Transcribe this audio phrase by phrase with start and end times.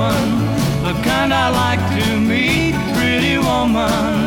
[0.00, 4.19] woman, the kind I like to meet, pretty woman.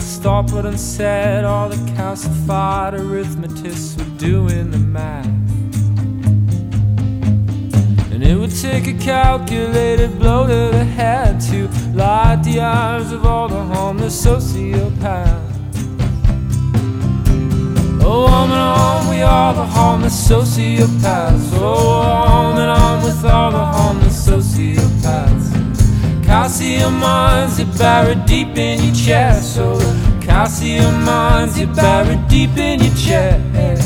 [0.00, 5.26] stop thought but said All the calcified arithmetists were doing the math.
[8.12, 13.24] And it would take a calculated blow to the head to light the eyes of
[13.24, 15.50] all the harmless sociopaths.
[18.02, 21.50] Oh, on and on, we are the harmless sociopaths.
[21.54, 22.69] Oh, on and
[26.50, 29.54] Calcium ions, are buried deep in your chest.
[29.54, 29.78] So
[30.20, 33.79] calcium ions, are buried deep in your chest.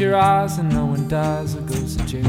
[0.00, 2.24] your eyes and no one dies or goes to jail.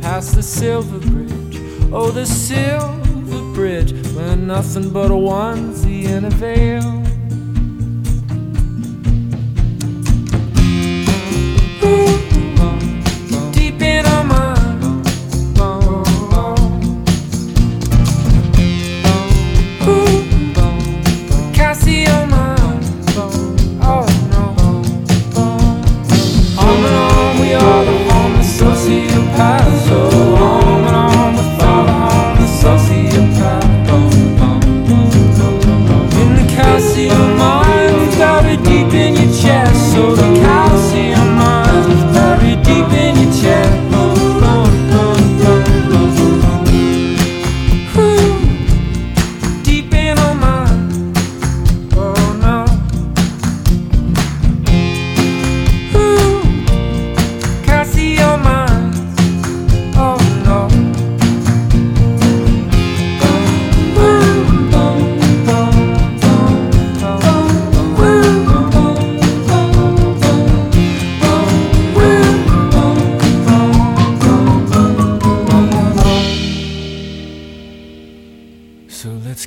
[0.00, 1.58] Past the silver bridge,
[1.92, 7.03] oh, the silver bridge, where nothing but a onesie and a veil.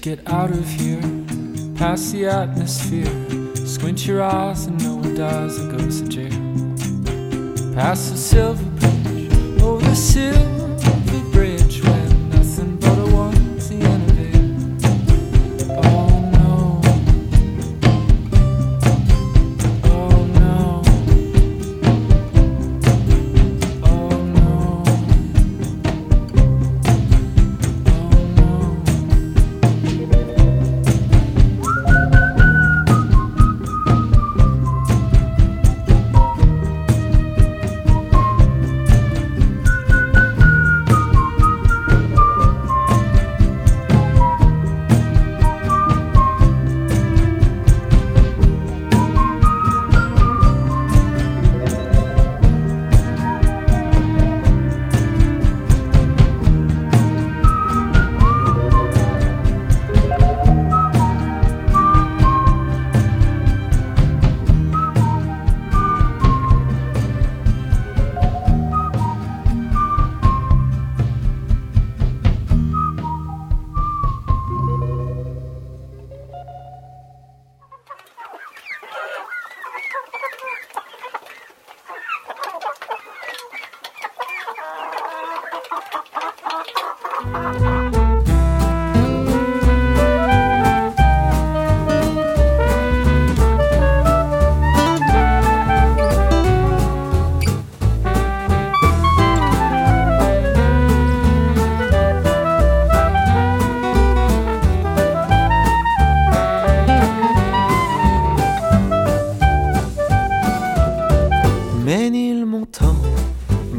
[0.02, 1.02] Get out of here,
[1.76, 3.12] past the atmosphere.
[3.66, 7.74] Squint your eyes and no one dies and goes to jail.
[7.74, 9.32] Past the silver bridge,
[9.62, 10.57] oh the silver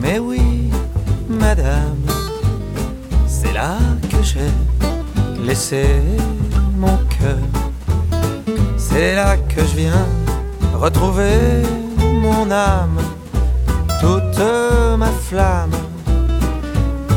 [0.00, 0.70] mais oui,
[1.28, 2.04] madame,
[3.26, 3.78] c'est là
[4.10, 4.52] que j'ai
[5.46, 5.86] laissé
[6.76, 7.46] mon cœur.
[8.76, 10.06] C'est là que je viens
[10.74, 11.62] retrouver
[11.98, 13.00] mon âme,
[14.00, 14.42] toute
[14.98, 15.76] ma flamme,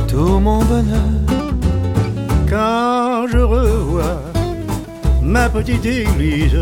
[0.08, 1.22] tout mon bonheur.
[2.52, 4.22] quand je revois
[5.22, 6.58] ma petite église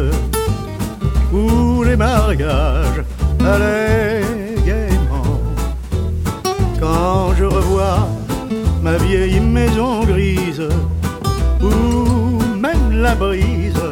[1.34, 3.04] où les mariages
[3.44, 4.39] allaient.
[6.92, 8.08] Quand je revois
[8.82, 10.68] ma vieille maison grise
[11.62, 13.86] où même la brise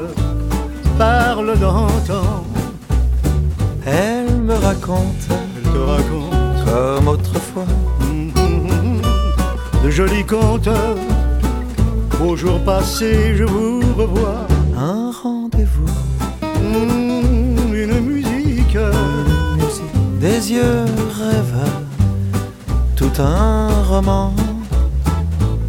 [0.98, 2.44] parle d'antan.
[3.86, 7.72] Elle me raconte Elle te raconte comme autrefois
[9.84, 10.70] de jolis contes.
[12.26, 14.48] Au jour passé, je vous revois.
[14.76, 15.94] un rendez-vous,
[16.64, 20.86] Une musique, une musique, des yeux
[21.20, 21.82] rêveurs,
[23.14, 24.34] tout un roman.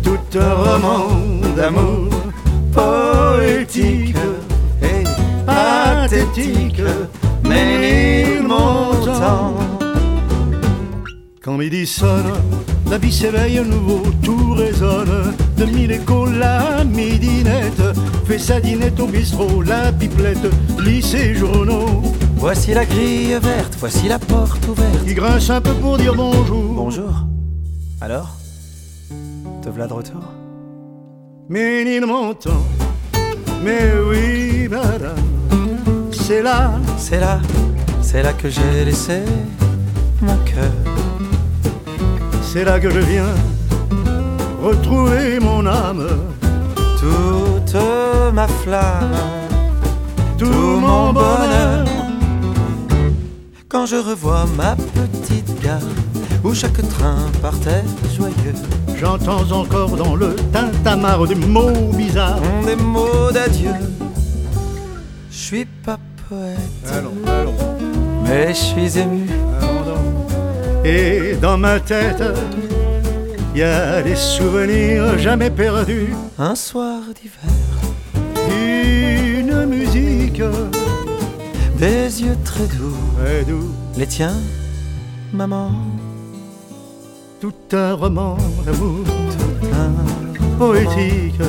[0.02, 1.08] tout un roman
[1.56, 2.08] d'amour
[2.72, 4.16] poétique
[4.82, 5.04] et
[5.46, 6.82] pathétique,
[7.44, 9.54] mais il montant.
[11.42, 12.32] Quand midi sonne,
[12.90, 15.34] la vie s'éveille à nouveau, tout résonne.
[15.56, 17.82] De mille échos, la midinette
[18.26, 20.48] fait sa dinette au bistrot, la pipelette
[20.80, 22.02] lit ses journaux.
[22.38, 25.02] Voici la grille verte, voici la porte ouverte.
[25.06, 26.72] Il grince un peu pour dire bonjour.
[26.74, 27.10] Bonjour.
[28.00, 28.36] Alors
[29.62, 30.22] Te voilà de retour?
[31.48, 32.62] Mais il m'entend,
[33.64, 35.16] mais oui, madame,
[36.12, 37.40] c'est là, C'est là,
[38.02, 39.22] c'est là que j'ai laissé
[40.20, 40.72] mon cœur.
[42.42, 43.34] c'est là que je viens
[44.62, 46.06] retrouver mon âme,
[47.00, 47.76] Toute
[48.34, 49.16] ma flamme,
[50.36, 50.44] tout,
[50.80, 51.97] mon bonheur.
[53.88, 55.80] Je revois ma petite gare
[56.44, 57.82] où chaque train partait
[58.16, 58.54] joyeux.
[59.00, 62.40] J'entends encore dans le tintamarre des mots bizarres.
[62.66, 63.70] Des mots d'adieu.
[65.30, 66.58] Je suis pas poète,
[66.92, 67.54] Allons, allons,
[68.24, 69.26] mais je suis ému.
[69.60, 70.84] allons.
[70.84, 72.22] Et dans ma tête,
[73.54, 76.14] il y a des souvenirs jamais perdus.
[76.38, 77.54] Un soir d'hiver,
[78.50, 80.42] Une musique
[81.78, 82.96] des yeux très doux.
[83.16, 84.34] très doux, Les tiens,
[85.32, 85.70] maman,
[87.40, 89.04] tout un roman d'amour
[89.72, 91.40] un poétique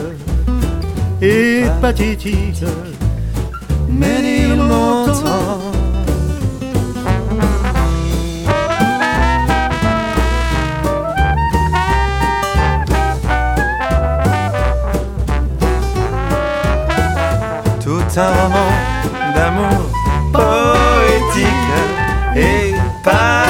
[1.22, 2.64] et pathétique.
[3.90, 5.60] mais il m'entend.
[17.84, 18.72] Tout un roman
[19.34, 19.99] d'amour
[20.32, 21.46] poétique
[22.36, 23.49] et pathétique,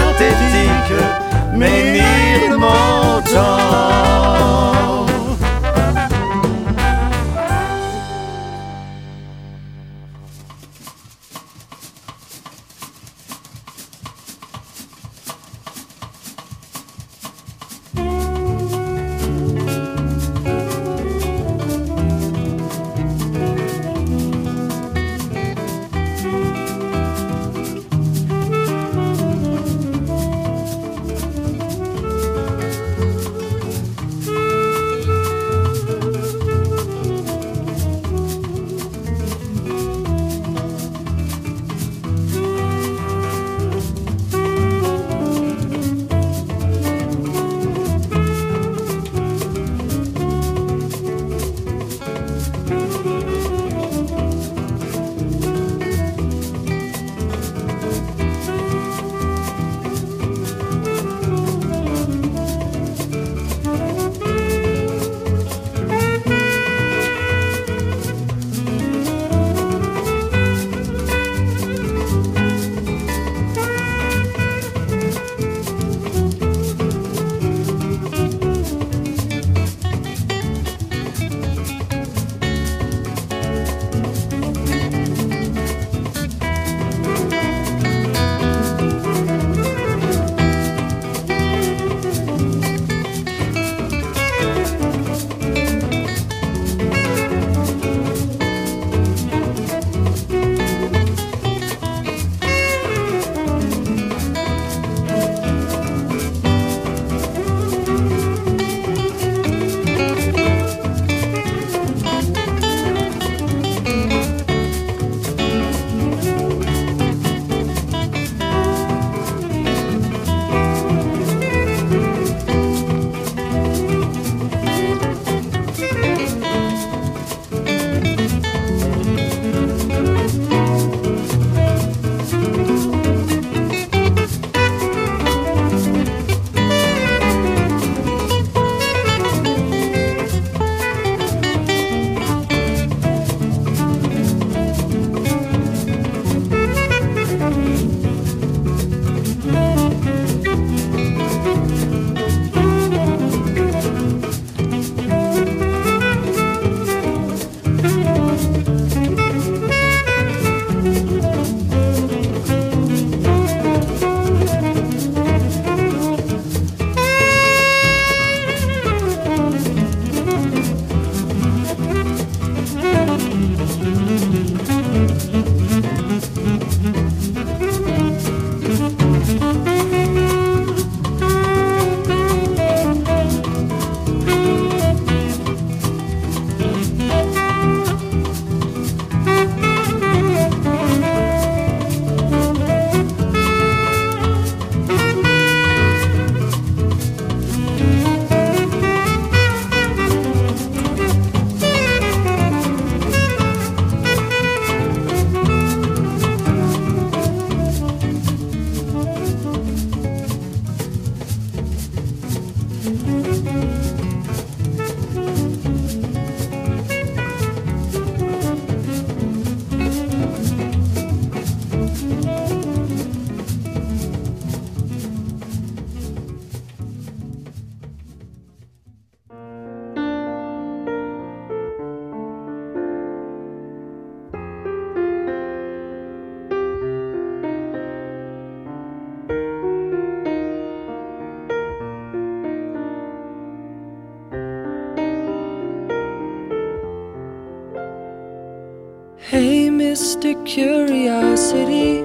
[250.19, 250.45] Mr.
[250.45, 251.99] Curiosity,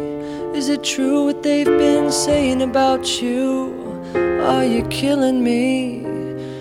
[0.56, 3.74] is it true what they've been saying about you?
[4.14, 6.02] Are you killing me?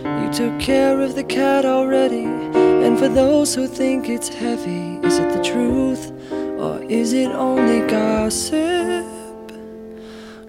[0.03, 2.23] You took care of the cat already.
[2.23, 7.85] And for those who think it's heavy, is it the truth or is it only
[7.87, 9.05] gossip?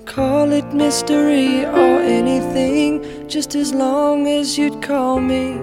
[0.07, 5.61] Call it mystery or anything, just as long as you'd call me.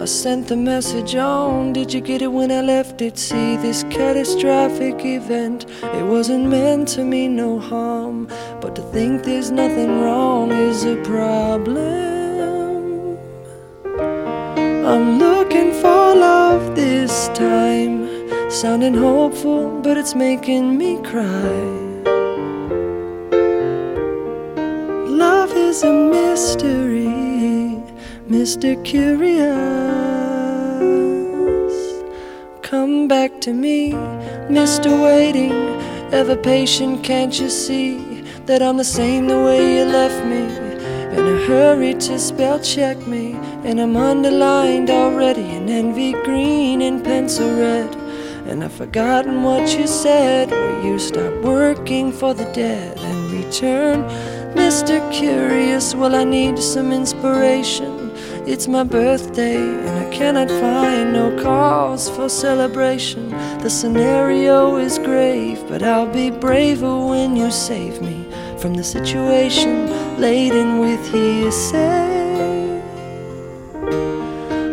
[0.00, 1.74] I sent the message on.
[1.74, 3.18] Did you get it when I left it?
[3.18, 5.66] See this catastrophic event.
[5.82, 8.26] It wasn't meant to mean no harm.
[8.62, 13.18] But to think there's nothing wrong is a problem.
[14.86, 18.08] I'm looking for love this time.
[18.50, 21.60] Sounding hopeful, but it's making me cry.
[25.24, 26.99] Love is a mystery.
[28.30, 28.76] Mr.
[28.84, 29.50] Curious,
[32.62, 33.90] come back to me,
[34.48, 35.02] Mr.
[35.02, 35.50] Waiting,
[36.12, 37.02] ever patient.
[37.02, 40.42] Can't you see that I'm the same the way you left me?
[41.18, 43.32] In a hurry to spell check me,
[43.64, 47.92] and I'm underlined already in envy green and pencil red.
[48.46, 54.04] And I've forgotten what you said, where you stop working for the dead and return.
[54.54, 55.00] Mr.
[55.10, 57.99] Curious, well, I need some inspiration.
[58.46, 63.30] It's my birthday, and I cannot find no cause for celebration.
[63.60, 68.24] The scenario is grave, but I'll be braver when you save me
[68.58, 72.80] from the situation laden with hearsay.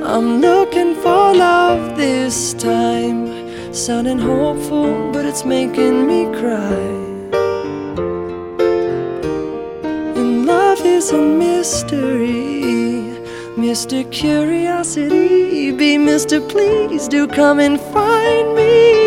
[0.04, 6.84] I'm looking for love this time, sounding hopeful, but it's making me cry.
[10.16, 12.47] And love is a mystery.
[13.58, 14.06] Mr.
[14.12, 16.48] Curiosity, be Mr.
[16.48, 19.07] Please, do come and find me.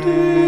[0.00, 0.47] Spirit.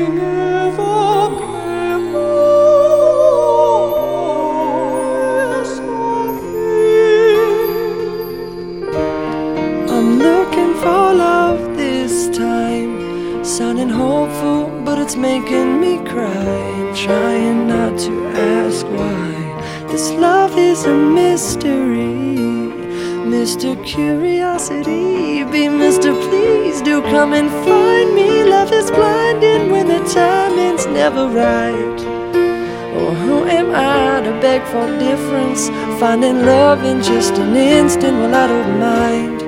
[36.01, 38.17] Finding love in just an instant.
[38.17, 39.43] Well, I don't mind.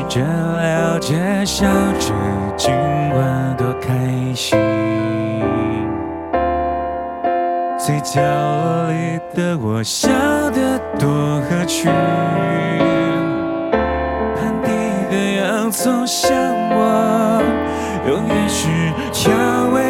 [0.08, 1.16] 这了解，
[1.46, 1.66] 笑
[2.00, 2.14] 着，
[2.56, 2.74] 尽
[3.10, 4.58] 管多开心。
[7.78, 10.10] 最角落里的我，笑
[10.52, 11.92] 得多合群。
[14.36, 14.70] 盘底
[15.12, 16.36] 的洋葱像
[16.72, 17.42] 我，
[18.08, 18.68] 永远是
[19.12, 19.34] 调
[19.74, 19.85] 味。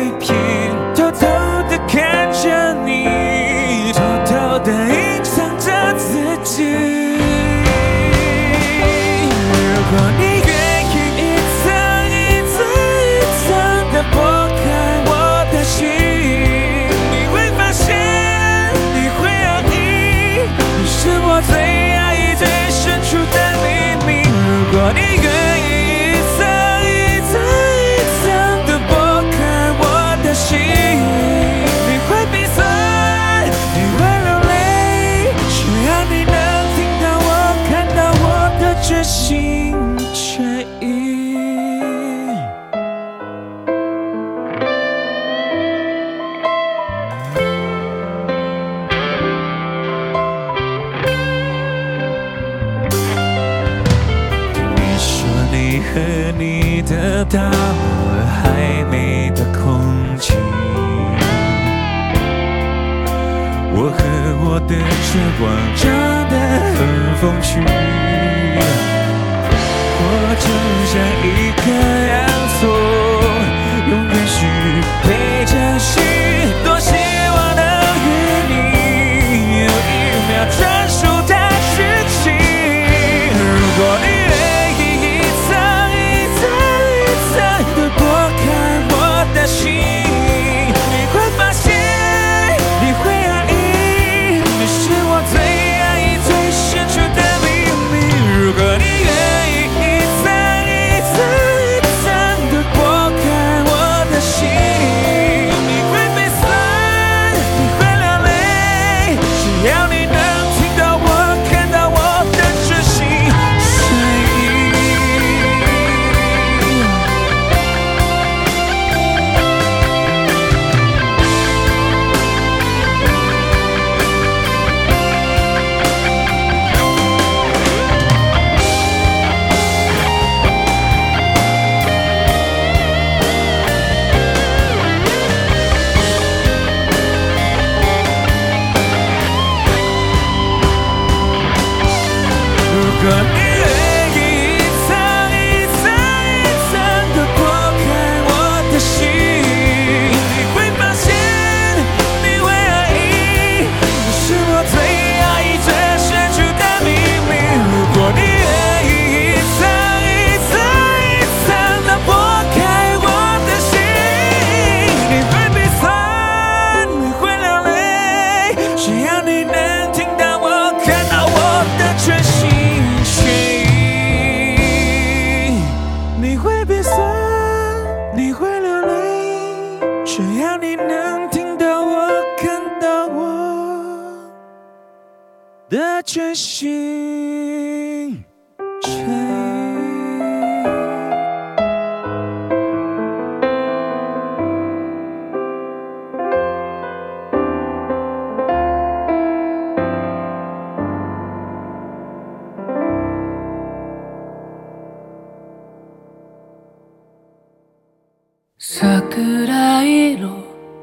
[209.26, 210.30] 暗い色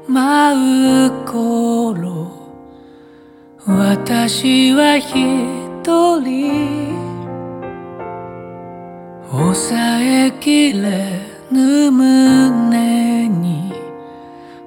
[0.05, 2.29] 舞う頃
[3.65, 6.93] 私は一人
[9.31, 13.71] 抑えきれぬ胸に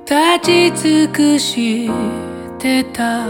[0.06, 1.90] 立ち尽くし
[2.58, 3.26] てた。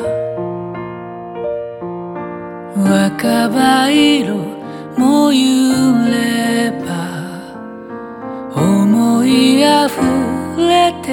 [2.77, 4.37] 若葉色
[4.97, 6.87] も揺れば
[8.55, 10.26] 思いあふれ
[10.87, 11.09] れて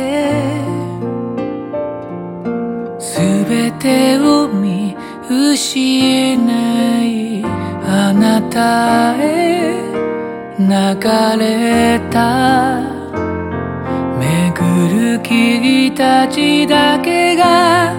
[2.99, 4.95] 全てを見
[5.29, 6.35] 失
[7.03, 7.43] い
[7.85, 9.73] あなたへ
[10.59, 10.67] 流
[11.39, 12.81] れた
[14.19, 17.93] 巡る君たちだけが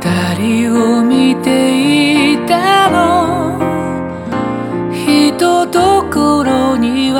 [0.00, 3.58] 二人を見ていたの。
[4.92, 7.17] ひとところには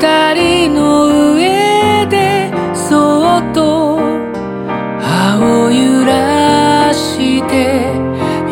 [0.00, 3.98] 二人の上でそっと
[4.98, 7.92] 葉を揺らして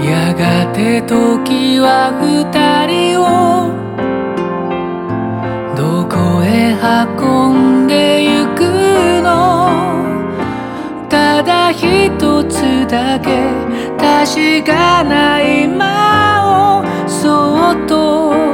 [0.06, 2.44] やがて時は二
[2.86, 3.72] 人を。
[5.74, 6.76] どこへ
[7.16, 8.60] 運んでゆく
[9.22, 9.70] の？
[11.08, 13.48] ただ一つだけ
[13.96, 18.47] 確かな今をそっと。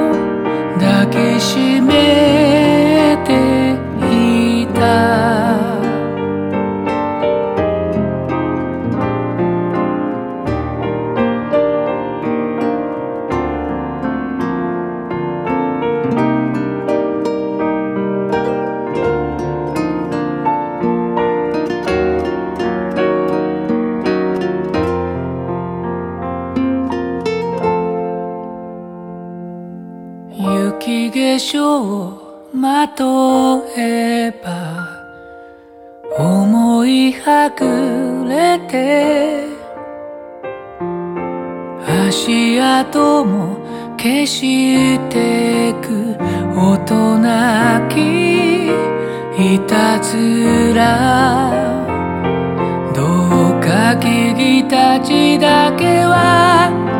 [30.80, 34.88] 雪化粧をまとえば
[36.18, 39.44] 思いはぐれて
[42.08, 43.58] 足跡も
[43.96, 46.16] 消してく
[46.56, 47.22] 大人
[47.88, 48.66] き
[49.54, 51.50] いたずら。
[52.94, 56.93] どうか木々たちだけは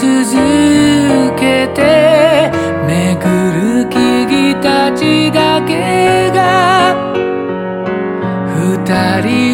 [0.00, 0.08] 続
[1.38, 2.50] けて
[2.86, 3.20] 巡
[3.52, 6.40] る木々たちだけが
[8.48, 9.49] 二人